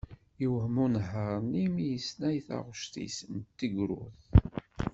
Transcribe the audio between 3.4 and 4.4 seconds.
tegrudt.